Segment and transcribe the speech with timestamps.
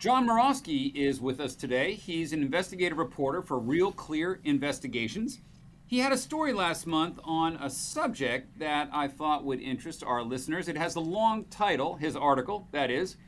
[0.00, 1.92] John Murawski is with us today.
[1.92, 5.40] He's an investigative reporter for Real Clear Investigations.
[5.86, 10.22] He had a story last month on a subject that I thought would interest our
[10.22, 10.68] listeners.
[10.68, 13.18] It has a long title, his article, that is,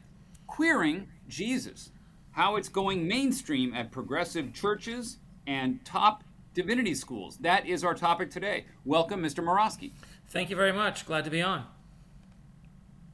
[0.47, 1.91] Queering Jesus
[2.31, 7.37] How It's Going Mainstream at Progressive Churches and Top Divinity Schools.
[7.37, 8.65] That is our topic today.
[8.87, 9.45] Welcome, Mr.
[9.45, 9.93] Murawski.
[10.31, 11.05] Thank you very much.
[11.05, 11.67] Glad to be on.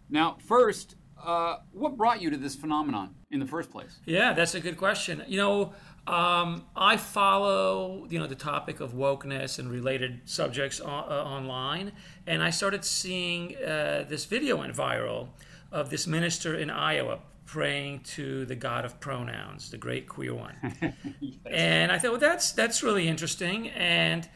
[0.09, 3.99] Now, first, uh, what brought you to this phenomenon in the first place?
[4.05, 5.23] Yeah, that's a good question.
[5.27, 5.73] You know,
[6.07, 11.93] um, I follow you know the topic of wokeness and related subjects on, uh, online,
[12.27, 15.29] and I started seeing uh, this video went viral
[15.71, 20.55] of this minister in Iowa praying to the God of pronouns, the great queer one.
[21.21, 21.35] yes.
[21.51, 24.29] And I thought, well, that's that's really interesting, and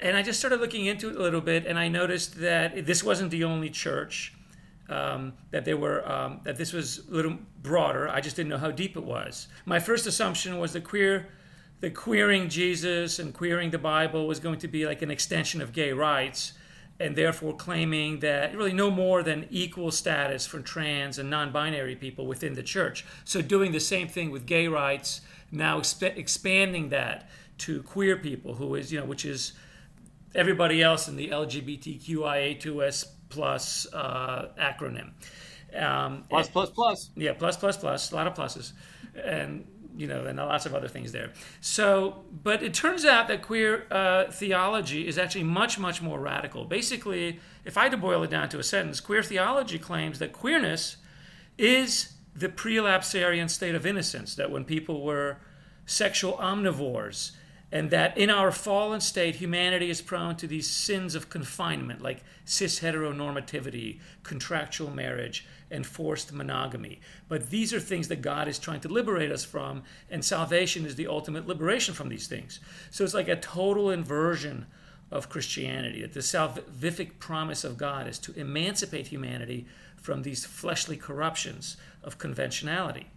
[0.00, 3.02] and I just started looking into it a little bit, and I noticed that this
[3.02, 4.34] wasn't the only church
[4.88, 8.08] um, that they were um, that this was a little broader.
[8.08, 9.48] I just didn't know how deep it was.
[9.66, 11.28] My first assumption was the queer,
[11.80, 15.72] the queering Jesus and queering the Bible was going to be like an extension of
[15.72, 16.54] gay rights,
[16.98, 22.26] and therefore claiming that really no more than equal status for trans and non-binary people
[22.26, 23.04] within the church.
[23.24, 27.28] So doing the same thing with gay rights, now exp- expanding that
[27.58, 29.52] to queer people, who is you know which is
[30.34, 35.10] everybody else in the LGBTQIA2S plus uh, acronym.
[35.74, 37.10] Um, plus, plus, plus.
[37.16, 38.12] Yeah, plus, plus, plus.
[38.12, 38.72] A lot of pluses,
[39.22, 39.66] and
[39.96, 41.32] you know, and lots of other things there.
[41.60, 46.64] So, but it turns out that queer uh, theology is actually much, much more radical.
[46.64, 50.32] Basically, if I had to boil it down to a sentence, queer theology claims that
[50.32, 50.98] queerness
[51.58, 54.36] is the prelapsarian state of innocence.
[54.36, 55.38] That when people were
[55.84, 57.32] sexual omnivores
[57.70, 62.24] and that in our fallen state, humanity is prone to these sins of confinement, like
[62.44, 66.98] cis heteronormativity, contractual marriage, and forced monogamy.
[67.28, 70.94] But these are things that God is trying to liberate us from, and salvation is
[70.94, 72.58] the ultimate liberation from these things.
[72.90, 74.66] So it's like a total inversion
[75.10, 80.96] of Christianity, that the salvific promise of God is to emancipate humanity from these fleshly
[80.96, 83.08] corruptions of conventionality.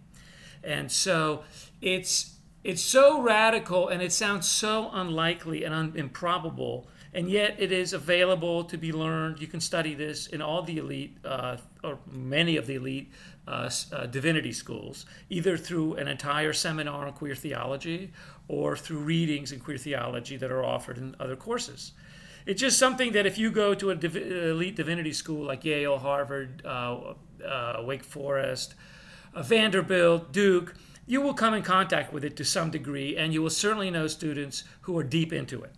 [0.62, 1.44] And so
[1.80, 7.72] it's it's so radical and it sounds so unlikely and un- improbable, and yet it
[7.72, 9.40] is available to be learned.
[9.40, 13.10] You can study this in all the elite, uh, or many of the elite
[13.48, 18.12] uh, uh, divinity schools, either through an entire seminar on queer theology
[18.48, 21.92] or through readings in queer theology that are offered in other courses.
[22.46, 25.98] It's just something that if you go to an div- elite divinity school like Yale,
[25.98, 28.74] Harvard, uh, uh, Wake Forest,
[29.34, 30.74] uh, Vanderbilt, Duke,
[31.06, 34.06] you will come in contact with it to some degree, and you will certainly know
[34.06, 35.72] students who are deep into it,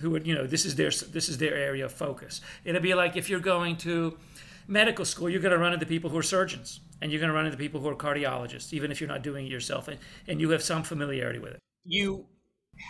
[0.00, 2.40] who are, you know, this is their this is their area of focus.
[2.64, 4.16] It'll be like if you're going to
[4.68, 7.34] medical school, you're going to run into people who are surgeons, and you're going to
[7.34, 9.98] run into people who are cardiologists, even if you're not doing it yourself, and,
[10.28, 11.58] and you have some familiarity with it.
[11.84, 12.26] You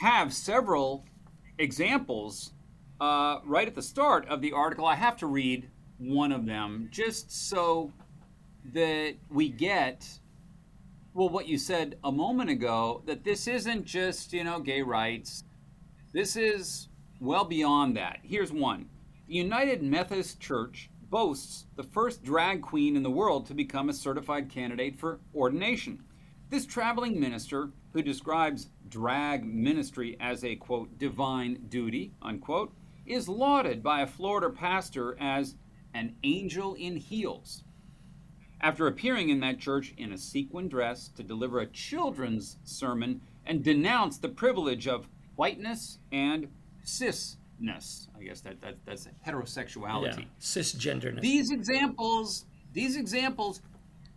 [0.01, 1.07] have several
[1.59, 2.53] examples
[3.01, 4.85] uh, right at the start of the article.
[4.85, 7.93] I have to read one of them just so
[8.75, 10.20] that we get
[11.13, 15.43] well, what you said a moment ago that this isn't just, you know, gay rights.
[16.13, 16.89] This is
[17.21, 18.21] well beyond that.
[18.23, 18.89] Here's one
[19.27, 23.95] The United Methodist Church boasts the first drag queen in the world to become a
[23.95, 26.05] certified candidate for ordination.
[26.49, 32.73] This traveling minister, who describes drag ministry as a quote, divine duty, unquote,
[33.05, 35.57] is lauded by a Florida pastor as
[35.93, 37.65] an angel in heels
[38.61, 43.65] after appearing in that church in a sequin dress to deliver a children's sermon and
[43.65, 46.49] denounce the privilege of whiteness and
[46.85, 48.09] cisness.
[48.19, 50.19] I guess that, that that's heterosexuality.
[50.19, 51.23] Yeah, cisgenderness.
[51.23, 53.61] These examples, these examples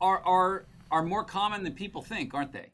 [0.01, 2.71] are are are more common than people think, aren't they?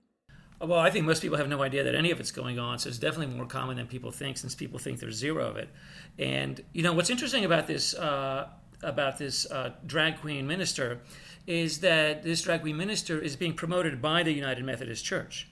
[0.62, 2.90] Well, I think most people have no idea that any of it's going on, so
[2.90, 5.70] it's definitely more common than people think, since people think there's zero of it.
[6.18, 8.50] And you know what's interesting about this uh,
[8.84, 11.02] about this uh, drag queen minister
[11.48, 15.48] is that this drag queen minister is being promoted by the United Methodist Church.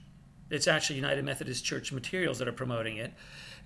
[0.50, 3.12] It's actually United Methodist Church materials that are promoting it,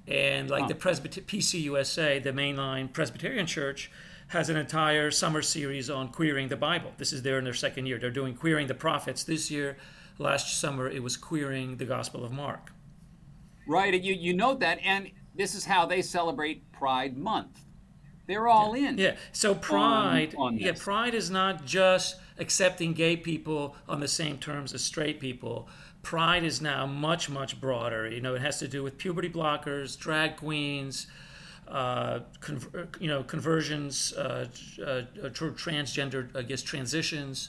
[0.09, 3.91] and like the Presbyter- PCUSA, the mainline Presbyterian Church,
[4.29, 6.93] has an entire summer series on queering the Bible.
[6.97, 7.99] This is there in their second year.
[7.99, 9.77] They're doing queering the prophets this year.
[10.19, 12.73] Last summer, it was queering the Gospel of Mark.
[13.67, 17.61] Right, you you note that, and this is how they celebrate Pride Month.
[18.27, 18.99] They're all in.
[18.99, 19.17] Yeah.
[19.33, 24.73] So pride, on yeah, pride is not just accepting gay people on the same terms
[24.73, 25.69] as straight people.
[26.03, 28.09] Pride is now much much broader.
[28.09, 31.07] You know, it has to do with puberty blockers, drag queens,
[31.69, 34.47] uh, con- you know, conversions, uh,
[34.81, 37.49] uh, transgender, I guess, transitions.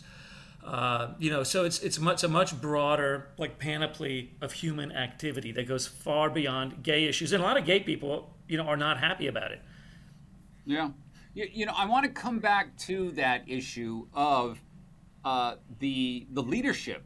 [0.63, 5.51] Uh, you know, so it's it's much a much broader like panoply of human activity
[5.51, 8.77] that goes far beyond gay issues, and a lot of gay people, you know, are
[8.77, 9.61] not happy about it.
[10.65, 10.91] Yeah.
[11.33, 14.61] You, you know, I want to come back to that issue of
[15.25, 17.03] uh, the the leadership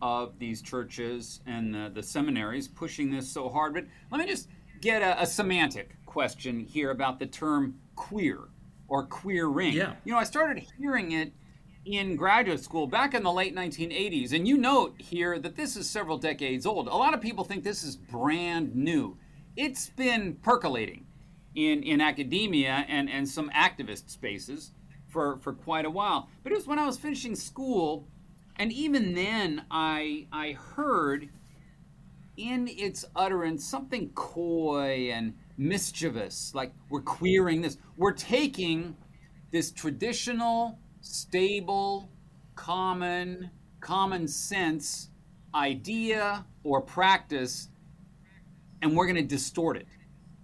[0.00, 3.72] of these churches and the, the seminaries pushing this so hard.
[3.72, 4.48] But let me just
[4.80, 8.40] get a, a semantic question here about the term queer
[8.88, 9.72] or queering.
[9.72, 9.94] Yeah.
[10.04, 11.32] You know, I started hearing it
[11.84, 15.88] in graduate school back in the late 1980s, and you note here that this is
[15.88, 16.88] several decades old.
[16.88, 19.16] A lot of people think this is brand new.
[19.56, 21.06] It's been percolating
[21.54, 24.72] in, in academia and, and some activist spaces
[25.08, 26.28] for, for quite a while.
[26.42, 28.08] But it was when I was finishing school,
[28.56, 31.28] and even then I, I heard
[32.36, 37.76] in its utterance something coy and mischievous, like we're queering this.
[37.96, 38.96] We're taking
[39.50, 42.10] this traditional, stable,
[42.54, 43.50] common,
[43.80, 45.10] common sense
[45.54, 47.68] idea or practice
[48.80, 49.86] and we're going to distort it.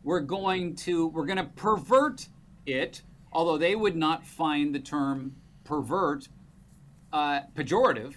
[0.09, 2.29] We're going to we're going to pervert
[2.65, 6.29] it, although they would not find the term pervert
[7.13, 8.15] uh, pejorative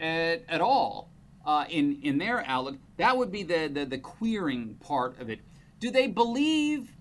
[0.00, 1.12] at, at all
[1.46, 2.78] uh, in in their outlook.
[2.96, 5.38] That would be the, the the queering part of it.
[5.78, 6.96] Do they believe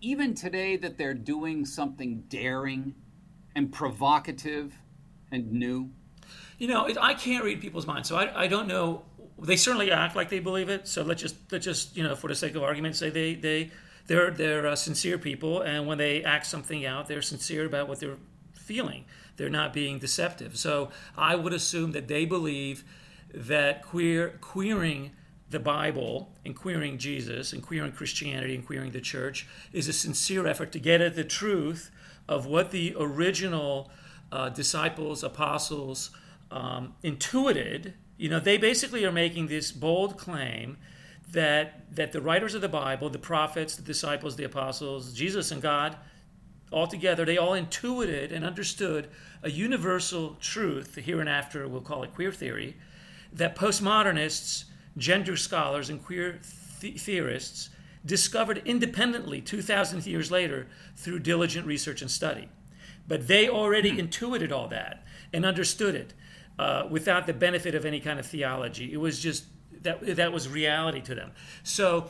[0.00, 2.94] even today that they're doing something daring
[3.54, 4.72] and provocative
[5.30, 5.90] and new?
[6.56, 9.02] You know, it, I can't read people's minds, so I, I don't know.
[9.42, 10.86] They certainly act like they believe it.
[10.86, 13.70] So let's just let's just you know, for the sake of argument, say they they
[14.06, 18.00] they're they're uh, sincere people, and when they act something out, they're sincere about what
[18.00, 18.18] they're
[18.54, 19.04] feeling.
[19.36, 20.56] They're not being deceptive.
[20.56, 22.84] So I would assume that they believe
[23.34, 25.12] that queer queering
[25.50, 30.46] the Bible and queering Jesus and queering Christianity and queering the church is a sincere
[30.46, 31.90] effort to get at the truth
[32.28, 33.90] of what the original
[34.30, 36.10] uh, disciples, apostles
[36.50, 37.94] um, intuited.
[38.22, 40.76] You know, they basically are making this bold claim
[41.32, 45.60] that that the writers of the Bible, the prophets, the disciples, the apostles, Jesus and
[45.60, 45.96] God,
[46.70, 49.08] all together, they all intuited and understood
[49.42, 52.76] a universal truth, the here and after, we'll call it queer theory,
[53.32, 54.66] that postmodernists,
[54.96, 56.38] gender scholars, and queer
[56.80, 57.70] th- theorists
[58.06, 62.48] discovered independently 2,000 years later through diligent research and study.
[63.08, 63.98] But they already hmm.
[63.98, 66.14] intuited all that and understood it
[66.58, 68.92] uh, without the benefit of any kind of theology.
[68.92, 69.46] It was just
[69.82, 71.32] that that was reality to them.
[71.62, 72.08] So,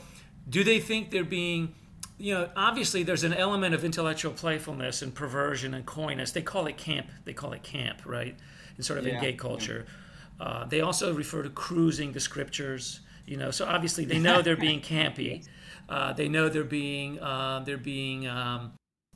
[0.49, 1.75] do they think they're being
[2.17, 6.31] you know, obviously there's an element of intellectual playfulness and perversion and coyness.
[6.31, 7.07] They call it camp.
[7.25, 8.37] They call it camp, right?
[8.77, 9.85] And sort of in gay culture.
[10.39, 13.01] Uh, they also refer to cruising the scriptures.
[13.25, 15.45] You know, so obviously they know they're being campy.
[15.89, 18.73] Uh, they know they're being uh, they're being um,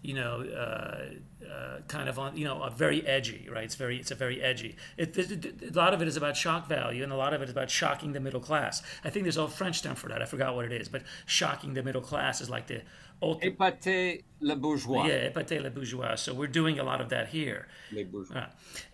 [0.08, 0.34] you know
[0.64, 3.66] uh, uh, kind of on you know uh, very edgy, right?
[3.70, 4.72] It's very it's a very edgy.
[5.04, 7.42] It, it- it- a lot of it is about shock value, and a lot of
[7.42, 8.82] it is about shocking the middle class.
[9.04, 10.22] I think there's a French term for that.
[10.22, 12.80] I forgot what it is, but shocking the middle class is like the
[13.22, 13.58] ultimate.
[13.58, 15.06] Épater le bourgeois.
[15.08, 16.16] Yeah, épater le bourgeois.
[16.16, 18.38] So we're doing a lot of that here, Les bourgeois.
[18.38, 18.48] Uh,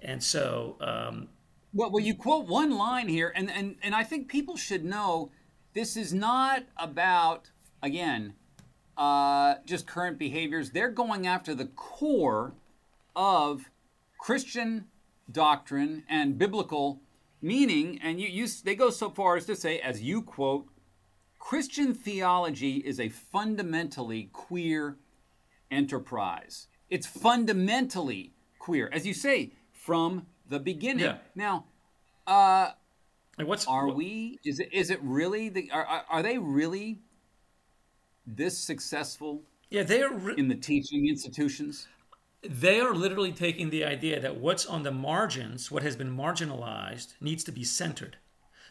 [0.09, 1.27] and so um,
[1.73, 5.31] Well, well, you quote one line here, and, and, and I think people should know
[5.73, 7.51] this is not about,
[7.81, 8.33] again,
[8.97, 10.71] uh, just current behaviors.
[10.71, 12.53] They're going after the core
[13.15, 13.69] of
[14.19, 14.85] Christian
[15.31, 17.01] doctrine and biblical
[17.41, 17.99] meaning.
[18.03, 20.67] And you, you, they go so far as to say, as you quote,
[21.39, 24.97] Christian theology is a fundamentally queer
[25.69, 26.67] enterprise.
[26.89, 31.05] It's fundamentally queer, as you say, from the beginning.
[31.05, 31.17] Yeah.
[31.35, 31.65] Now,
[32.25, 32.71] uh,
[33.37, 34.39] what's are we?
[34.45, 34.69] Is it?
[34.71, 35.69] Is it really the?
[35.71, 37.01] Are, are they really
[38.25, 41.87] this successful yeah they're re- in the teaching institutions?
[42.49, 47.13] they are literally taking the idea that what's on the margins, what has been marginalized,
[47.21, 48.17] needs to be centered.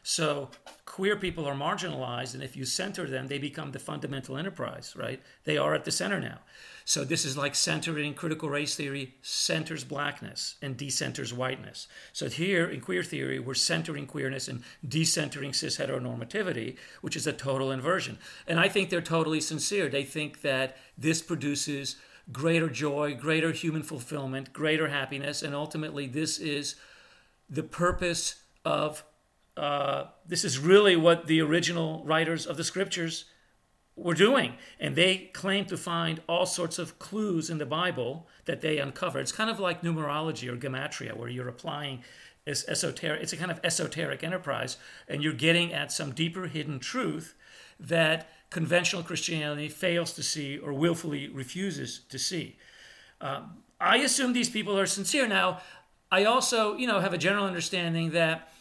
[0.02, 0.50] So
[0.84, 5.22] queer people are marginalized, and if you center them, they become the fundamental enterprise, right?
[5.44, 6.40] They are at the center now.
[6.84, 11.86] So this is like centering critical race theory centers blackness and decenters whiteness.
[12.12, 17.32] So here in queer theory, we're centering queerness and decentering cis heteronormativity, which is a
[17.32, 18.18] total inversion.
[18.48, 19.88] And I think they're totally sincere.
[19.88, 21.96] They think that this produces
[22.32, 26.74] greater joy, greater human fulfillment, greater happiness, and ultimately this is
[27.48, 29.04] the purpose of
[29.56, 33.26] uh, this is really what the original writers of the scriptures
[33.96, 34.54] were doing.
[34.80, 39.18] And they claim to find all sorts of clues in the Bible that they uncover.
[39.18, 42.02] It's kind of like numerology or gematria, where you're applying
[42.44, 46.80] this esoteric, it's a kind of esoteric enterprise, and you're getting at some deeper hidden
[46.80, 47.36] truth
[47.78, 52.56] that conventional Christianity fails to see or willfully refuses to see.
[53.20, 55.26] Um, I assume these people are sincere.
[55.28, 55.60] Now,
[56.10, 58.51] I also, you know, have a general understanding that,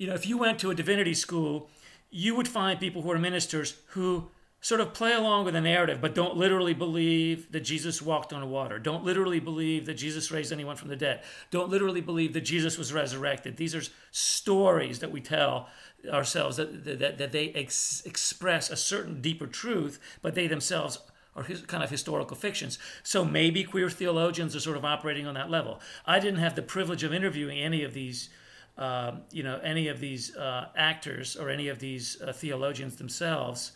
[0.00, 1.68] you know, if you went to a divinity school,
[2.10, 4.30] you would find people who are ministers who
[4.62, 8.48] sort of play along with the narrative, but don't literally believe that Jesus walked on
[8.48, 8.78] water.
[8.78, 11.22] Don't literally believe that Jesus raised anyone from the dead.
[11.50, 13.58] Don't literally believe that Jesus was resurrected.
[13.58, 15.68] These are stories that we tell
[16.10, 20.98] ourselves that, that, that they ex- express a certain deeper truth, but they themselves
[21.36, 22.78] are his, kind of historical fictions.
[23.02, 25.78] So maybe queer theologians are sort of operating on that level.
[26.06, 28.30] I didn't have the privilege of interviewing any of these.
[28.78, 33.72] Uh, you know, any of these uh, actors or any of these uh, theologians themselves,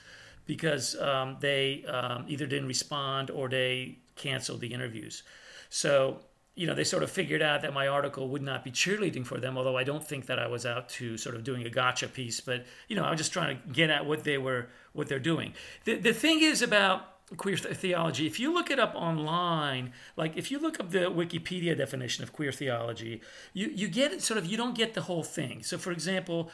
[0.46, 5.22] because um, they um, either didn't respond or they canceled the interviews.
[5.68, 6.20] So,
[6.54, 9.38] you know, they sort of figured out that my article would not be cheerleading for
[9.38, 12.08] them, although I don't think that I was out to sort of doing a gotcha
[12.08, 15.08] piece, but, you know, I was just trying to get at what they were, what
[15.08, 15.52] they're doing.
[15.84, 20.50] The, the thing is about queer theology, if you look it up online, like if
[20.50, 23.20] you look up the Wikipedia definition of queer theology,
[23.52, 25.62] you, you get sort of, you don't get the whole thing.
[25.62, 26.50] So, for example,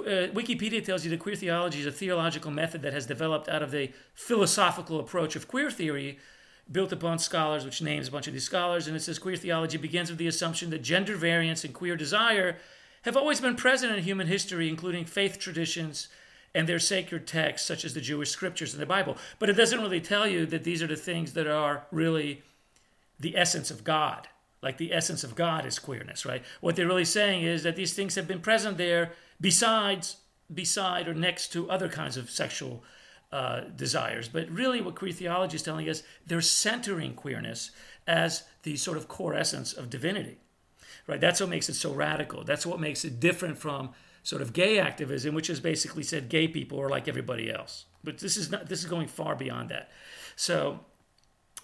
[0.00, 3.62] uh, Wikipedia tells you that queer theology is a theological method that has developed out
[3.62, 6.18] of the philosophical approach of queer theory,
[6.70, 8.86] built upon scholars, which names a bunch of these scholars.
[8.86, 12.58] And it says queer theology begins with the assumption that gender variance and queer desire
[13.02, 16.08] have always been present in human history, including faith traditions
[16.58, 19.16] and their sacred texts, such as the Jewish scriptures and the Bible.
[19.38, 22.42] But it doesn't really tell you that these are the things that are really
[23.20, 24.26] the essence of God.
[24.60, 26.42] Like the essence of God is queerness, right?
[26.60, 30.16] What they're really saying is that these things have been present there besides
[30.52, 32.82] beside or next to other kinds of sexual
[33.30, 34.28] uh, desires.
[34.28, 37.70] But really, what queer theology is telling us, they're centering queerness
[38.04, 40.38] as the sort of core essence of divinity.
[41.06, 41.20] Right?
[41.20, 42.42] That's what makes it so radical.
[42.42, 43.90] That's what makes it different from
[44.28, 47.86] sort of gay activism, which has basically said gay people are like everybody else.
[48.04, 48.68] But this is not.
[48.68, 49.90] This is going far beyond that.
[50.36, 50.80] So,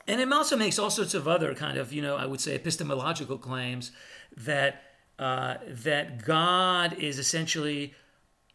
[0.09, 2.55] and it also makes all sorts of other kind of, you know, I would say
[2.55, 3.93] epistemological claims
[4.35, 4.83] that
[5.19, 7.93] uh, that God is essentially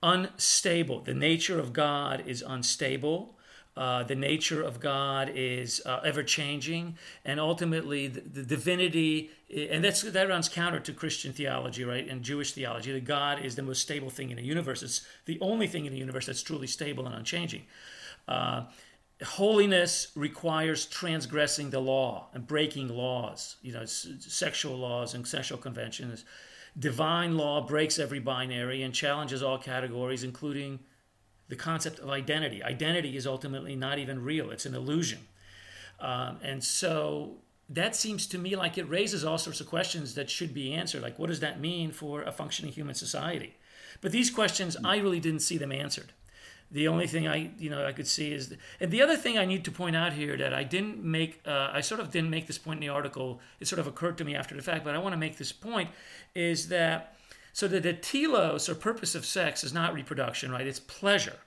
[0.01, 1.01] unstable.
[1.01, 3.37] The nature of God is unstable.
[3.79, 9.81] Uh, the nature of God is uh, ever changing, and ultimately the, the, divinity, and
[9.81, 12.91] that's that runs counter to Christian theology, right, and Jewish theology.
[12.91, 14.83] That God is the most stable thing in the universe.
[14.83, 17.67] It's the only thing in the universe that's truly stable and unchanging.
[18.27, 18.65] Uh,
[19.23, 26.25] holiness requires transgressing the law and breaking laws, you know, sexual laws and sexual conventions.
[26.77, 30.79] Divine law breaks every binary and challenges all categories, including
[31.49, 32.63] the concept of identity.
[32.63, 35.19] Identity is ultimately not even real, it's an illusion.
[35.99, 37.37] Um, and so
[37.69, 41.01] that seems to me like it raises all sorts of questions that should be answered.
[41.01, 43.55] Like, what does that mean for a functioning human society?
[44.01, 46.13] But these questions, I really didn't see them answered.
[46.71, 49.45] The only thing I, you know, I could see is, and the other thing I
[49.45, 52.45] need to point out here that I didn't make, uh, I sort of didn't make
[52.45, 53.39] this point in the article.
[53.59, 55.51] It sort of occurred to me after the fact, but I want to make this
[55.51, 55.89] point,
[56.35, 57.15] is that
[57.53, 60.67] so that the telos or purpose of sex is not reproduction, right?
[60.67, 61.37] It's pleasure,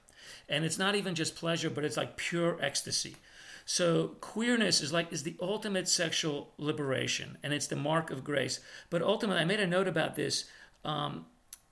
[0.49, 3.16] and it's not even just pleasure, but it's like pure ecstasy.
[3.64, 8.61] So queerness is like is the ultimate sexual liberation, and it's the mark of grace.
[8.90, 10.47] But ultimately, I made a note about this.
[10.85, 11.26] Um,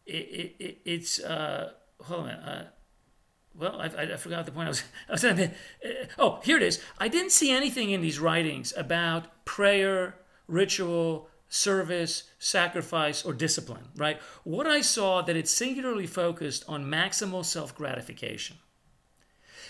[0.07, 2.31] it, it, it's uh, hold on.
[2.31, 2.69] Uh,
[3.55, 4.83] well, I, I, forgot the point I was.
[5.09, 5.49] I was uh,
[6.19, 6.81] oh, here it is.
[6.99, 13.89] I didn't see anything in these writings about prayer, ritual, service, sacrifice, or discipline.
[13.95, 14.19] Right?
[14.45, 18.57] What I saw that it's singularly focused on maximal self gratification,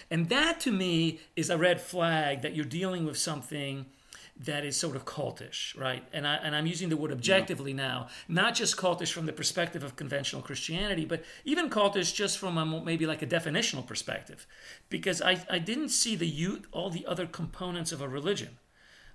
[0.08, 3.86] and that to me is a red flag that you're dealing with something
[4.44, 6.02] that is sort of cultish, right?
[6.12, 7.76] And, I, and I'm using the word objectively yeah.
[7.76, 12.56] now, not just cultish from the perspective of conventional Christianity, but even cultish just from
[12.56, 14.46] a, maybe like a definitional perspective,
[14.88, 18.56] because I, I didn't see the youth, all the other components of a religion.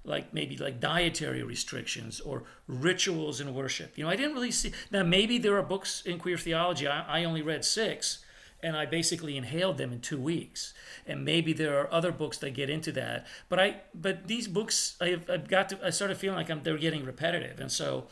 [0.05, 3.97] Like maybe like dietary restrictions or rituals in worship.
[3.97, 4.71] You know, I didn't really see.
[4.91, 6.87] Now, maybe there are books in queer theology.
[6.87, 8.23] I, I only read six,
[8.61, 10.73] and I basically inhaled them in two weeks.
[11.07, 13.25] And maybe there are other books that get into that.
[13.49, 15.79] But I, but these books, I've, I've got to.
[15.83, 18.07] I started feeling like I'm, they're getting repetitive, and so.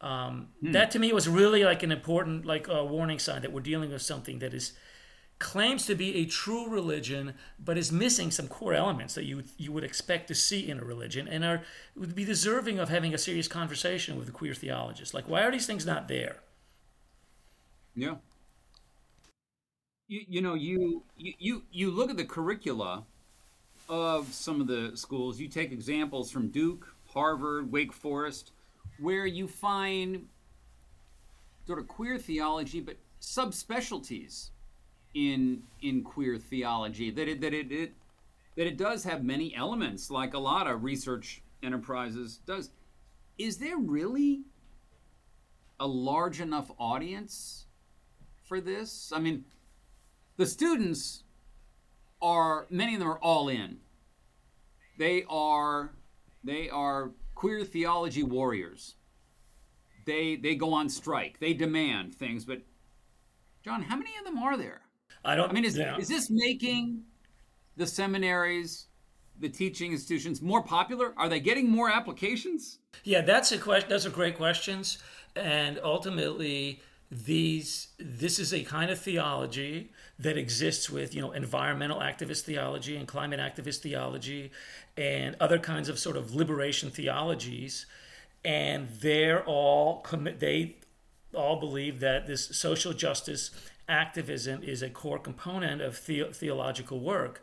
[0.00, 0.70] Um, hmm.
[0.70, 3.90] That to me was really like an important like a warning sign that we're dealing
[3.90, 4.74] with something that is
[5.38, 9.72] claims to be a true religion, but is missing some core elements that you you
[9.72, 11.62] would expect to see in a religion, and are
[11.96, 15.14] would be deserving of having a serious conversation with a queer theologist.
[15.14, 16.38] Like, why are these things not there?
[17.94, 18.16] Yeah.
[20.08, 23.04] You, you know you, you you look at the curricula
[23.88, 25.38] of some of the schools.
[25.38, 28.52] You take examples from Duke, Harvard, Wake Forest,
[28.98, 30.26] where you find
[31.66, 34.50] sort of queer theology, but subspecialties
[35.14, 37.92] in in queer theology that it that it, it
[38.56, 42.70] that it does have many elements like a lot of research enterprises does.
[43.38, 44.42] Is there really
[45.78, 47.66] a large enough audience
[48.44, 49.12] for this?
[49.14, 49.44] I mean
[50.36, 51.22] the students
[52.20, 53.78] are many of them are all in.
[54.98, 55.92] They are
[56.42, 58.94] they are queer theology warriors.
[60.04, 61.38] They they go on strike.
[61.38, 62.62] They demand things but
[63.64, 64.80] john how many of them are there
[65.24, 65.50] I don't.
[65.50, 65.96] I mean, is yeah.
[65.96, 67.02] is this making
[67.76, 68.86] the seminaries,
[69.38, 71.14] the teaching institutions more popular?
[71.16, 72.78] Are they getting more applications?
[73.04, 73.88] Yeah, that's a question.
[73.90, 74.98] Those are great questions,
[75.36, 82.00] and ultimately, these this is a kind of theology that exists with you know environmental
[82.00, 84.50] activist theology and climate activist theology
[84.96, 87.86] and other kinds of sort of liberation theologies
[88.44, 90.76] and they're all commit they
[91.34, 93.50] all believe that this social justice
[93.88, 97.42] activism is a core component of the- theological work.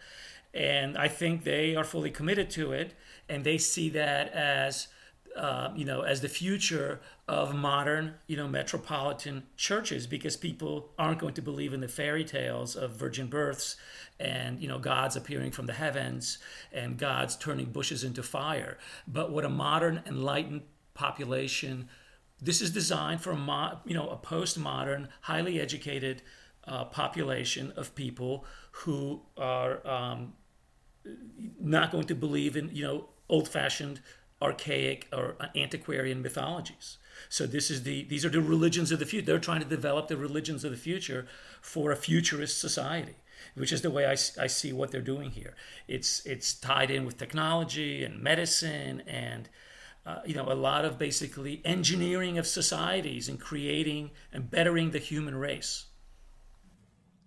[0.54, 2.94] And I think they are fully committed to it,
[3.28, 4.88] and they see that as
[5.36, 11.20] uh, you know, as the future of modern, you know, metropolitan churches, because people aren't
[11.20, 13.76] going to believe in the fairy tales of virgin births
[14.18, 16.38] and you know God's appearing from the heavens
[16.72, 18.78] and God's turning bushes into fire.
[19.08, 20.62] But what a modern, enlightened
[20.94, 21.90] population
[22.46, 26.22] this is designed for a mo- you know a postmodern, highly educated
[26.68, 30.34] uh, population of people who are um,
[31.60, 34.02] not going to believe in you know old-fashioned,
[34.42, 36.98] archaic or antiquarian mythologies.
[37.30, 39.26] So this is the these are the religions of the future.
[39.26, 41.28] They're trying to develop the religions of the future
[41.62, 43.16] for a futurist society
[43.54, 45.54] which is the way I, I see what they're doing here.
[45.88, 49.50] It's it's tied in with technology and medicine and
[50.06, 55.00] uh, you know, a lot of basically engineering of societies and creating and bettering the
[55.00, 55.86] human race.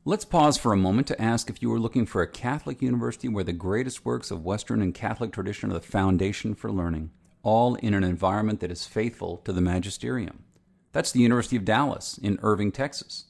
[0.05, 3.29] Let's pause for a moment to ask if you are looking for a Catholic university
[3.29, 7.11] where the greatest works of Western and Catholic tradition are the foundation for learning,
[7.43, 10.45] all in an environment that is faithful to the magisterium.
[10.93, 13.25] That's the University of Dallas in Irving, Texas.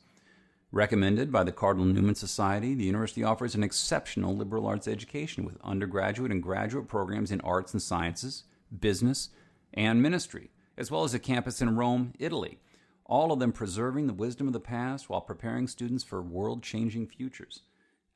[0.71, 5.57] Recommended by the Cardinal Newman Society, the university offers an exceptional liberal arts education with
[5.65, 8.45] undergraduate and graduate programs in arts and sciences,
[8.79, 9.31] business,
[9.74, 12.59] and ministry, as well as a campus in Rome, Italy,
[13.04, 17.07] all of them preserving the wisdom of the past while preparing students for world changing
[17.07, 17.62] futures.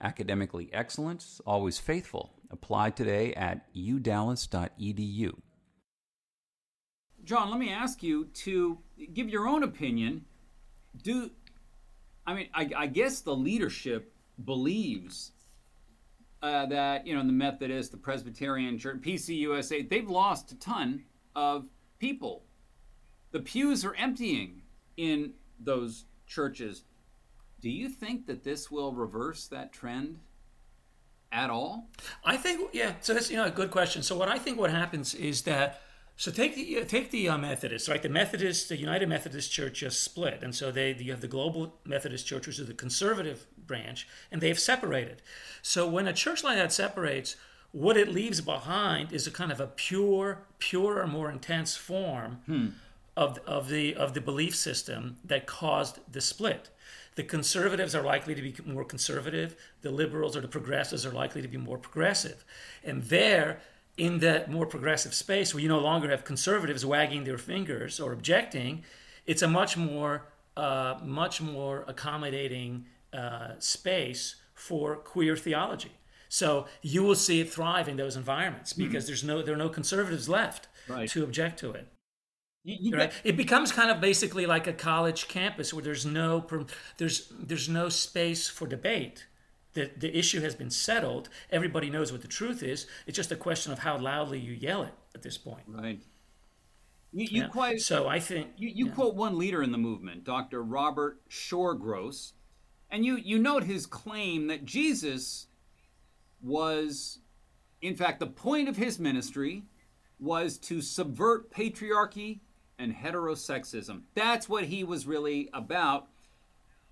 [0.00, 2.34] Academically excellent, always faithful.
[2.50, 5.34] Apply today at udallas.edu.
[7.24, 8.78] John, let me ask you to
[9.14, 10.24] give your own opinion.
[11.02, 11.30] Do
[12.26, 14.12] I mean I, I guess the leadership
[14.44, 15.32] believes
[16.42, 21.04] uh, that you know the Methodist, the Presbyterian Church, PCUSA, they've lost a ton
[21.34, 21.66] of
[21.98, 22.44] people.
[23.30, 24.62] The pews are emptying
[24.96, 26.84] in those churches.
[27.60, 30.18] Do you think that this will reverse that trend
[31.30, 31.88] at all?
[32.24, 32.94] I think, yeah.
[33.00, 34.02] So that's you know a good question.
[34.02, 35.80] So what I think what happens is that
[36.16, 38.02] so take the take the uh, Methodists, right?
[38.02, 41.74] The Methodist, the United Methodist Church just split, and so they you have the Global
[41.84, 45.22] Methodist Church, which is the conservative branch, and they've separated.
[45.62, 47.36] So when a church like that separates,
[47.72, 52.68] what it leaves behind is a kind of a pure, purer, more intense form hmm.
[53.16, 56.68] of, of the of the belief system that caused the split.
[57.14, 59.56] The conservatives are likely to be more conservative.
[59.82, 62.44] The liberals or the progressives are likely to be more progressive.
[62.82, 63.60] And there,
[63.98, 68.12] in that more progressive space where you no longer have conservatives wagging their fingers or
[68.12, 68.84] objecting,
[69.26, 70.24] it's a much more
[70.56, 75.92] uh, much more accommodating uh, space for queer theology.
[76.32, 78.84] So you will see it thrive in those environments mm-hmm.
[78.84, 79.10] because mm-hmm.
[79.10, 81.06] there's no there are no conservatives left right.
[81.10, 81.88] to object to it.
[82.64, 83.12] You, you right?
[83.22, 86.46] It becomes kind of basically like a college campus where there's no
[86.96, 89.26] there's there's no space for debate.
[89.74, 91.28] The, the issue has been settled.
[91.50, 92.86] Everybody knows what the truth is.
[93.06, 94.94] It's just a question of how loudly you yell it.
[95.14, 95.64] at this point.
[95.66, 96.00] Right.
[97.12, 97.48] You, you Yeah.
[97.48, 100.62] quite So I think you, you quote one leader in the movement, Dr.
[100.62, 102.32] Robert Shore-Goss,
[102.90, 105.46] and you, you note his claim that Jesus
[106.42, 107.18] was,
[107.80, 109.64] in fact, the point of his ministry
[110.18, 112.40] was to subvert patriarchy
[112.78, 114.02] and heterosexism.
[114.14, 116.08] That's what he was really about.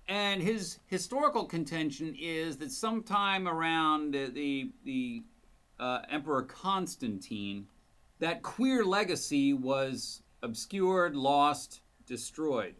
[0.07, 5.23] And his historical contention is that sometime around the, the, the
[5.79, 7.67] uh, Emperor Constantine,
[8.19, 12.75] that queer legacy was obscured, lost, destroyed.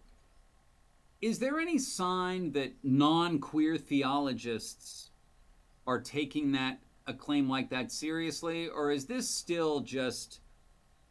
[1.22, 5.11] Is there any sign that non queer theologists
[5.88, 10.40] are taking that a claim like that seriously, or is this still just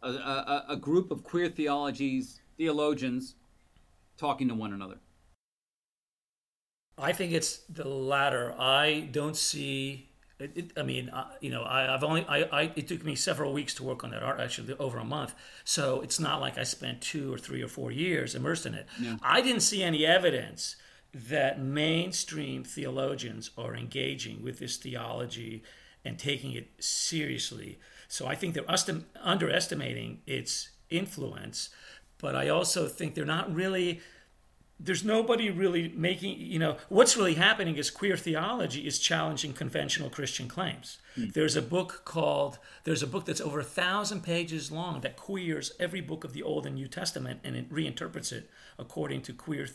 [0.02, 3.34] a, a, a group of queer theologies theologians
[4.16, 4.98] talking to one another?
[6.98, 8.54] I think it's the latter.
[8.58, 10.10] I don't see.
[10.38, 12.24] It, it, I mean, uh, you know, I, I've only.
[12.26, 12.72] I, I.
[12.76, 14.38] It took me several weeks to work on that art.
[14.38, 15.34] Actually, over a month.
[15.64, 18.86] So it's not like I spent two or three or four years immersed in it.
[19.22, 20.76] I didn't see any evidence
[21.12, 25.62] that mainstream theologians are engaging with this theology
[26.04, 27.78] and taking it seriously.
[28.08, 28.64] So I think they're
[29.22, 31.70] underestimating its influence,
[32.18, 34.00] but I also think they're not really
[34.82, 40.08] there's nobody really making you know what's really happening is queer theology is challenging conventional
[40.08, 41.26] christian claims hmm.
[41.34, 45.72] there's a book called there's a book that's over a thousand pages long that queers
[45.78, 49.66] every book of the old and new testament and it reinterprets it according to queer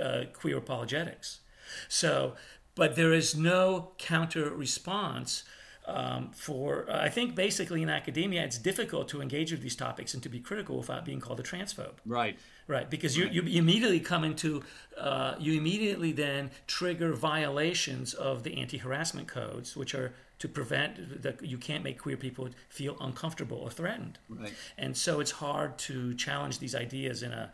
[0.00, 1.40] uh, queer apologetics
[1.88, 2.34] so
[2.74, 5.44] but there is no counter response
[5.86, 10.22] um, for I think basically in academia it's difficult to engage with these topics and
[10.22, 11.96] to be critical without being called a transphobe.
[12.06, 12.38] Right.
[12.66, 14.62] Right, because you, you immediately come into,
[14.98, 21.22] uh, you immediately then trigger violations of the anti harassment codes, which are to prevent
[21.22, 24.18] that you can't make queer people feel uncomfortable or threatened.
[24.30, 24.54] Right.
[24.78, 27.52] And so it's hard to challenge these ideas in a,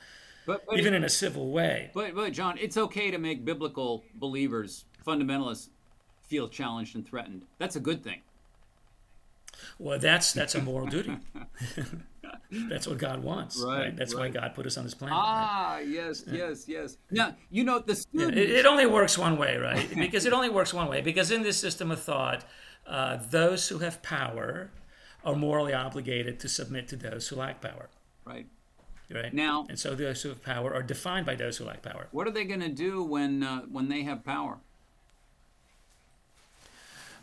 [0.51, 1.91] But, but even in a civil way.
[1.95, 5.69] But, but John, it's okay to make biblical believers, fundamentalists,
[6.27, 7.43] feel challenged and threatened.
[7.59, 8.21] That's a good thing.
[9.79, 11.17] Well, that's that's a moral duty.
[12.51, 13.63] that's what God wants.
[13.63, 13.97] Right, Right.
[13.97, 14.33] That's right.
[14.35, 15.13] why God put us on this planet.
[15.17, 15.23] right?
[15.23, 16.97] Ah, yes, yes, yes.
[17.11, 18.37] Now, you know, the Yeah, students.
[18.39, 19.89] it, it only works one way, right?
[19.95, 21.01] Because it only works one way.
[21.01, 22.45] Because in this system of thought,
[22.87, 24.71] uh, those who have power
[25.25, 27.89] are morally obligated to submit to those who lack power,
[28.25, 28.47] right.
[29.11, 29.33] Right?
[29.33, 32.07] Now- and so those who have power are defined by those who lack power.
[32.13, 34.59] What are they going to do when uh, when they have power?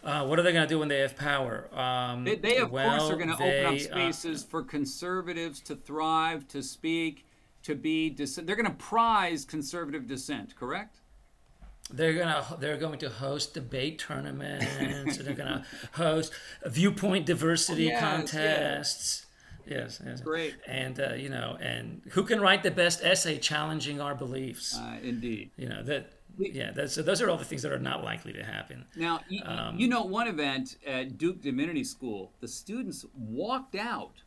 [0.04, 1.68] Uh, what are they going to do when they have power?
[1.78, 5.60] Um, They, they of well, course, are going to open up uh, spaces for conservatives
[5.62, 7.26] to thrive, to speak,
[7.64, 8.10] to be.
[8.10, 10.98] Dis- they're going to prize conservative dissent, correct?
[11.90, 15.18] They're gonna they're going to host debate tournaments.
[15.18, 16.34] they're gonna host
[16.66, 18.02] viewpoint diversity yes.
[18.02, 19.24] contests.
[19.24, 19.26] Yes,
[19.70, 20.22] yes.
[20.22, 20.56] Great.
[20.68, 24.78] And uh, you know, and who can write the best essay challenging our beliefs?
[24.78, 25.52] Uh, indeed.
[25.58, 26.14] you know that.
[26.40, 28.86] Yeah, that's, so those are all the things that are not likely to happen.
[28.96, 34.22] Now, you, Um, you know, one event at Duke Divinity School, the students walked out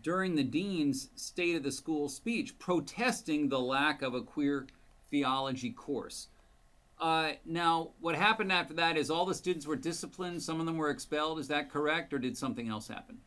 [0.00, 4.68] during the dean's State of the School speech protesting the lack of a queer
[5.10, 6.28] theology course.
[6.98, 10.78] Uh, now, what happened after that is all the students were disciplined, some of them
[10.78, 11.38] were expelled.
[11.38, 13.18] Is that correct, or did something else happen?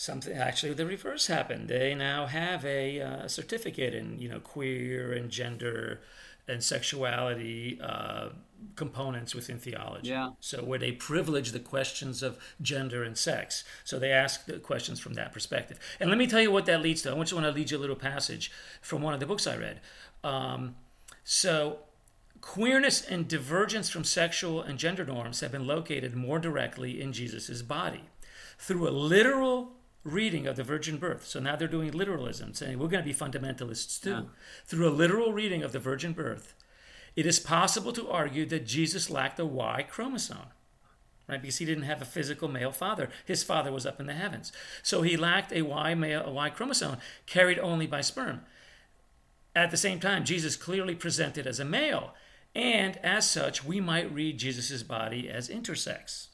[0.00, 1.68] Something actually the reverse happened.
[1.68, 6.00] They now have a uh, certificate in you know queer and gender
[6.48, 8.30] and sexuality uh,
[8.76, 10.08] components within theology.
[10.08, 10.30] Yeah.
[10.40, 13.62] So where they privilege the questions of gender and sex.
[13.84, 15.78] So they ask the questions from that perspective.
[16.00, 17.10] And let me tell you what that leads to.
[17.10, 19.46] I want you want to lead you a little passage from one of the books
[19.46, 19.80] I read.
[20.24, 20.76] Um,
[21.24, 21.80] so
[22.40, 27.60] queerness and divergence from sexual and gender norms have been located more directly in Jesus'
[27.60, 28.04] body
[28.58, 29.72] through a literal
[30.04, 31.26] reading of the virgin birth.
[31.26, 34.30] So now they're doing literalism, saying we're going to be fundamentalists too.
[34.64, 36.54] Through a literal reading of the virgin birth,
[37.16, 40.48] it is possible to argue that Jesus lacked a Y chromosome.
[41.28, 43.08] Right, because he didn't have a physical male father.
[43.24, 44.50] His father was up in the heavens.
[44.82, 48.40] So he lacked a Y male, a Y chromosome carried only by sperm.
[49.54, 52.14] At the same time, Jesus clearly presented as a male,
[52.54, 56.28] and as such, we might read Jesus' body as intersex.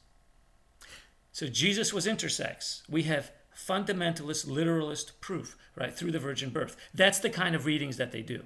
[1.31, 2.81] So Jesus was intersex.
[2.89, 6.77] We have fundamentalist, literalist proof, right, through the virgin birth.
[6.93, 8.43] That's the kind of readings that they do.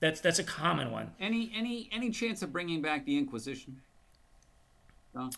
[0.00, 1.12] That's that's a common one.
[1.20, 3.80] Any any any chance of bringing back the Inquisition?
[5.14, 5.30] No?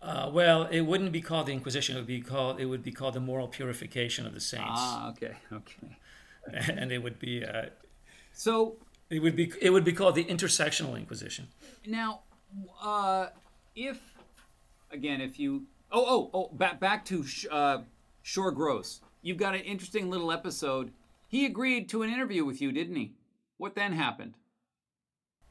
[0.00, 1.96] Uh, well, it wouldn't be called the Inquisition.
[1.96, 5.10] It would be called it would be called the moral purification of the saints, Ah,
[5.10, 5.98] okay, okay.
[6.72, 7.66] and it would be uh,
[8.32, 8.76] So
[9.10, 11.48] it would be it would be called the intersectional Inquisition.
[11.86, 12.20] Now,
[12.82, 13.26] uh,
[13.74, 14.00] if
[14.90, 17.24] again, if you oh oh oh back back to
[18.34, 20.92] Uh, Goss, you've got an interesting little episode.
[21.28, 23.12] He agreed to an interview with you, didn't he?
[23.56, 24.34] What then happened?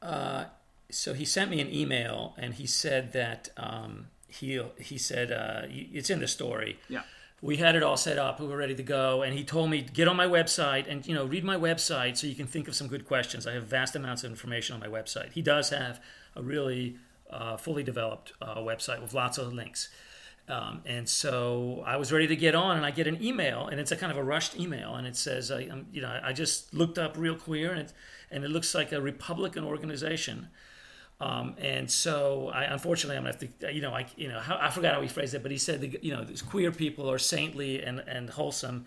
[0.02, 0.44] Uh,
[0.90, 5.62] so he sent me an email and he said that um, he he said uh,
[5.68, 6.78] it's in the story.
[6.88, 7.02] Yeah.
[7.42, 8.40] We had it all set up.
[8.40, 11.14] We were ready to go, and he told me get on my website and you
[11.14, 13.46] know read my website so you can think of some good questions.
[13.46, 15.32] I have vast amounts of information on my website.
[15.32, 16.00] He does have
[16.34, 16.96] a really
[17.30, 19.88] uh, fully developed uh, website with lots of links.
[20.48, 23.80] Um, and so I was ready to get on, and I get an email, and
[23.80, 26.32] it's a kind of a rushed email, and it says, I, am you know, I
[26.32, 27.92] just looked up Real Clear, and it,
[28.30, 30.48] and it looks like a Republican organization.
[31.20, 34.56] Um, and so, I unfortunately, I'm gonna have to, you know, I, you know, how,
[34.60, 37.10] I forgot how he phrased it, but he said, that, you know, these queer people
[37.10, 38.84] are saintly and, and wholesome,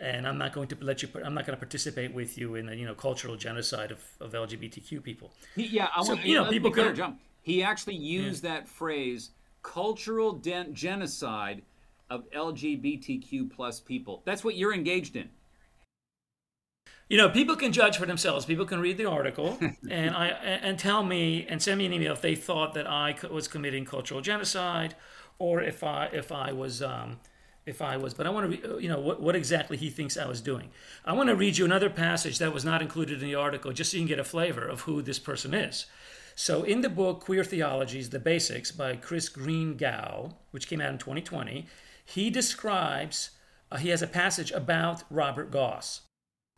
[0.00, 2.66] and I'm not going to let you, I'm not going to participate with you in
[2.66, 5.32] the, you know, cultural genocide of, of LGBTQ people.
[5.56, 7.18] He, yeah, I So, want you know, people could- John.
[7.42, 9.30] He actually used that phrase,
[9.62, 11.62] cultural den- genocide
[12.10, 14.22] of LGBTQ plus people.
[14.24, 15.30] That's what you're engaged in.
[17.08, 18.46] You know, people can judge for themselves.
[18.46, 19.58] People can read the article
[19.90, 23.14] and I and tell me and send me an email if they thought that I
[23.30, 24.94] was committing cultural genocide,
[25.38, 27.20] or if I if I was um,
[27.66, 28.14] if I was.
[28.14, 30.70] But I want to, re- you know, what what exactly he thinks I was doing.
[31.04, 33.90] I want to read you another passage that was not included in the article, just
[33.90, 35.86] so you can get a flavor of who this person is.
[36.34, 40.98] So, in the book Queer Theologies: The Basics by Chris Greenough, which came out in
[40.98, 41.66] 2020,
[42.04, 43.30] he describes.
[43.70, 46.02] Uh, he has a passage about Robert Goss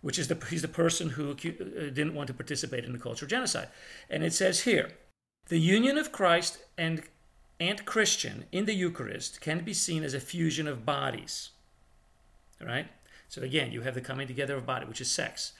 [0.05, 3.27] which is the he's the person who uh, didn't want to participate in the cultural
[3.27, 3.69] genocide.
[4.11, 4.91] And it says here,
[5.49, 7.05] the union of Christ and
[7.59, 11.53] and Christian in the Eucharist can be seen as a fusion of bodies.
[12.61, 12.87] All right?
[13.31, 15.55] So again, you have the coming together of body, which is sex.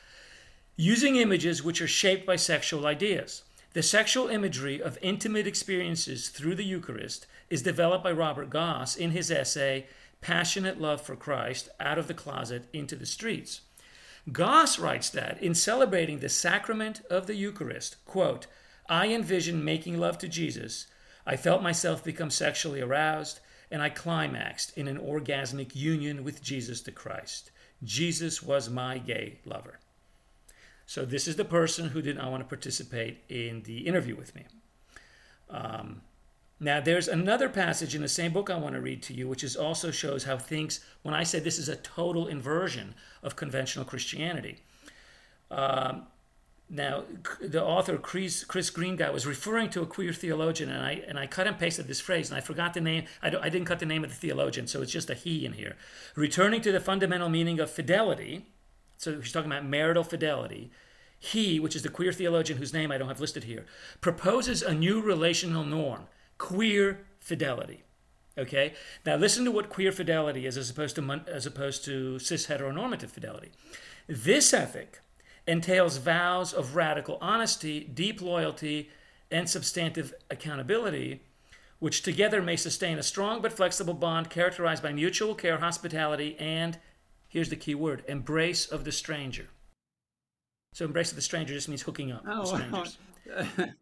[0.77, 3.44] Using images which are shaped by sexual ideas.
[3.75, 9.11] The sexual imagery of intimate experiences through the Eucharist is developed by Robert Goss in
[9.11, 9.89] his essay
[10.21, 13.63] Passionate Love for Christ Out of the Closet into the Streets.
[14.31, 18.47] Goss writes that in celebrating the sacrament of the Eucharist, quote,
[18.89, 20.87] I envisioned making love to Jesus.
[21.27, 23.41] I felt myself become sexually aroused,
[23.73, 27.51] and I climaxed in an orgasmic union with Jesus the Christ.
[27.83, 29.81] Jesus was my gay lover.
[30.87, 34.35] So this is the person who did not want to participate in the interview with
[34.35, 34.45] me.
[35.51, 36.03] Um,
[36.61, 39.45] now, there's another passage in the same book I want to read to you, which
[39.45, 43.85] is also shows how things, when I say this is a total inversion of conventional
[43.85, 44.59] Christianity.
[45.51, 46.07] Um,
[46.71, 47.05] now,
[47.41, 51.27] the author Chris, Chris Greenough was referring to a queer theologian, and I and I
[51.27, 53.05] cut and pasted this phrase, and I forgot the name.
[53.23, 55.53] I, I didn't cut the name of the theologian, so it's just a he in
[55.53, 55.77] here.
[56.17, 58.47] Returning to the fundamental meaning of fidelity.
[58.97, 60.71] So he's talking about marital fidelity.
[61.19, 63.65] He, which is the queer theologian whose name I don't have listed here,
[64.01, 66.07] proposes a new relational norm
[66.39, 67.83] queer fidelity.
[68.37, 68.75] Okay?
[69.07, 73.11] Now listen to what queer fidelity is as opposed to as opposed to cis heteronormative
[73.11, 73.53] fidelity.
[74.07, 75.01] This ethic
[75.47, 78.91] entails vows of radical honesty, deep loyalty,
[79.31, 81.23] and substantive accountability,
[81.79, 86.79] which together may sustain a strong but flexible bond characterized by mutual care, hospitality, and
[87.35, 89.49] here's the key word embrace of the stranger.
[90.73, 92.99] So, embrace of the stranger just means hooking up with oh, strangers.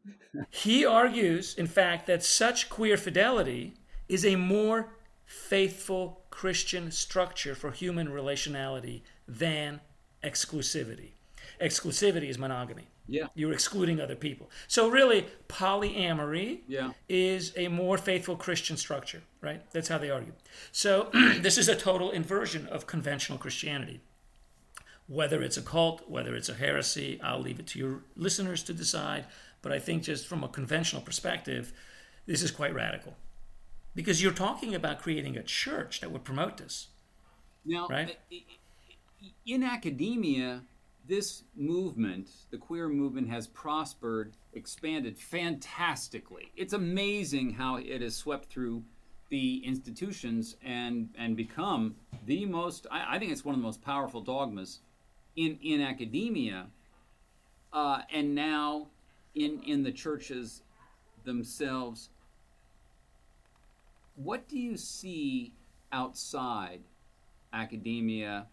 [0.50, 3.74] He argues, in fact, that such queer fidelity
[4.08, 4.94] is a more
[5.26, 9.80] faithful Christian structure for human relationality than
[10.22, 11.12] exclusivity.
[11.60, 12.86] Exclusivity is monogamy.
[13.08, 13.26] Yeah.
[13.34, 14.50] You're excluding other people.
[14.68, 16.92] So, really, polyamory Yeah.
[17.08, 19.68] is a more faithful Christian structure, right?
[19.72, 20.32] That's how they argue.
[20.70, 21.10] So,
[21.40, 24.00] this is a total inversion of conventional Christianity.
[25.08, 28.72] Whether it's a cult, whether it's a heresy, I'll leave it to your listeners to
[28.72, 29.26] decide.
[29.60, 31.72] But I think, just from a conventional perspective,
[32.26, 33.16] this is quite radical.
[33.94, 36.88] Because you're talking about creating a church that would promote this.
[37.64, 38.16] Now, Right.
[39.44, 40.62] in academia,
[41.06, 46.52] this movement, the queer movement, has prospered, expanded fantastically.
[46.56, 48.84] It's amazing how it has swept through
[49.28, 52.86] the institutions and and become the most.
[52.90, 54.80] I, I think it's one of the most powerful dogmas
[55.36, 56.66] in in academia,
[57.72, 58.88] uh, and now
[59.34, 60.62] in in the churches
[61.24, 62.10] themselves.
[64.14, 65.54] What do you see
[65.90, 66.80] outside
[67.52, 68.46] academia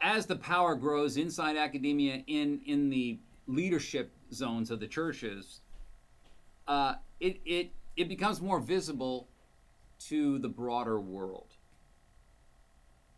[0.00, 5.60] as the power grows inside academia in in the leadership zones of the churches
[6.68, 9.28] uh, it it it becomes more visible
[9.98, 11.56] to the broader world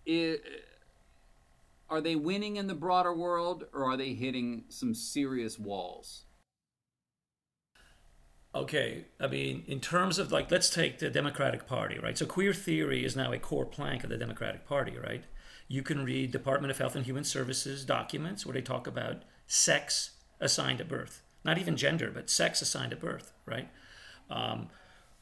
[0.04, 0.42] it,
[1.88, 6.24] are they winning in the broader world or are they hitting some serious walls
[8.54, 12.18] Okay, I mean, in terms of like, let's take the Democratic Party, right?
[12.18, 15.24] So queer theory is now a core plank of the Democratic Party, right?
[15.68, 20.10] You can read Department of Health and Human Services documents where they talk about sex
[20.40, 23.68] assigned at birth, not even gender, but sex assigned at birth, right?
[24.30, 24.68] Um,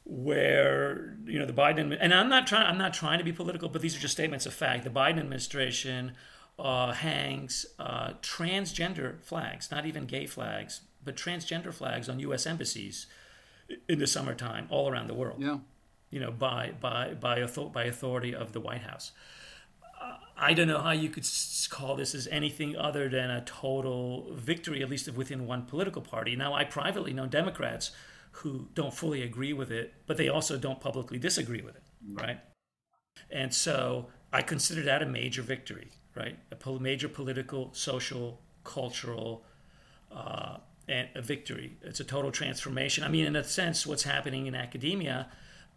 [0.03, 3.69] where you know the Biden and I'm not trying I'm not trying to be political,
[3.69, 4.83] but these are just statements of fact.
[4.83, 6.13] The Biden administration
[6.57, 12.45] uh, hangs uh, transgender flags, not even gay flags, but transgender flags on U.S.
[12.45, 13.07] embassies
[13.87, 15.41] in the summertime all around the world.
[15.41, 15.59] Yeah.
[16.09, 19.11] You know, by by by by authority of the White House.
[20.41, 21.27] I don't know how you could
[21.69, 26.35] call this as anything other than a total victory, at least within one political party.
[26.35, 27.91] Now, I privately know Democrats
[28.31, 32.39] who don't fully agree with it, but they also don't publicly disagree with it, right?
[33.29, 36.39] And so I consider that a major victory, right?
[36.51, 39.43] A major political, social, cultural
[40.11, 41.77] uh, and a victory.
[41.83, 43.03] It's a total transformation.
[43.03, 45.27] I mean, in a sense, what's happening in academia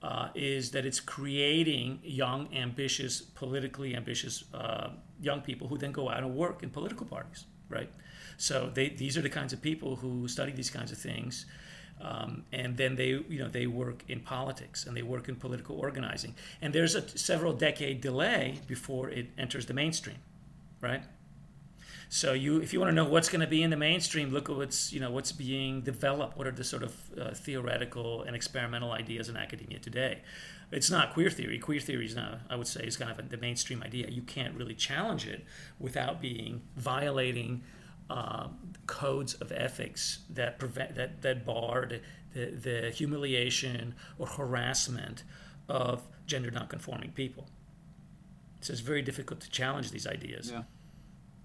[0.04, 6.10] uh, is that it's creating young, ambitious, politically ambitious uh, young people who then go
[6.10, 7.90] out and work in political parties, right?
[8.36, 11.46] So they, these are the kinds of people who study these kinds of things.
[12.02, 15.78] Um, and then they, you know, they work in politics and they work in political
[15.78, 16.34] organizing.
[16.60, 20.18] And there's a several decade delay before it enters the mainstream,
[20.82, 21.02] right?
[22.08, 24.48] So you, if you want to know what's going to be in the mainstream, look
[24.48, 26.36] at what's you know what's being developed.
[26.36, 30.22] What are the sort of uh, theoretical and experimental ideas in academia today?
[30.70, 31.58] It's not queer theory.
[31.58, 34.08] Queer theory is now, I would say, is kind of a, the mainstream idea.
[34.08, 35.44] You can't really challenge it
[35.78, 37.62] without being violating
[38.10, 38.48] uh,
[38.86, 42.00] codes of ethics that prevent that that bar the,
[42.34, 45.24] the, the humiliation or harassment
[45.68, 47.46] of gender nonconforming people.
[48.60, 50.50] So it's very difficult to challenge these ideas.
[50.50, 50.62] Yeah.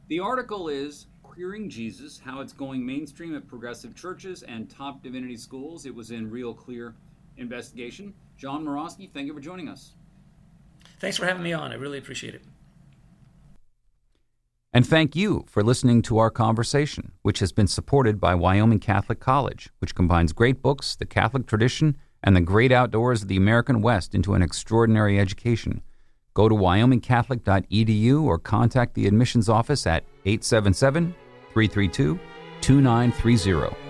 [0.10, 5.38] The article is Queering Jesus How It's Going Mainstream at Progressive Churches and Top Divinity
[5.38, 5.86] Schools.
[5.86, 6.96] It was in Real Clear
[7.38, 8.16] Investigation.
[8.36, 9.94] John Murawski, thank you for joining us.
[11.00, 11.72] Thanks for having me on.
[11.72, 12.42] I really appreciate it.
[14.74, 19.20] And thank you for listening to our conversation, which has been supported by Wyoming Catholic
[19.20, 23.80] College, which combines great books, the Catholic tradition, and the great outdoors of the American
[23.80, 25.84] West into an extraordinary education.
[26.40, 31.14] Go to wyomingcatholic.edu or contact the admissions office at 877
[31.52, 32.18] 332
[32.62, 33.89] 2930.